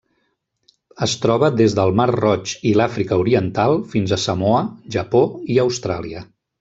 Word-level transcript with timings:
Es 1.05 1.11
troba 1.25 1.49
des 1.59 1.75
del 1.79 1.93
Mar 1.99 2.07
Roig 2.17 2.53
i 2.69 2.71
l'Àfrica 2.81 3.19
Oriental 3.25 3.77
fins 3.93 4.15
a 4.17 4.19
Samoa, 4.25 4.65
Japó 4.97 5.23
i 5.57 5.61
Austràlia. 5.67 6.25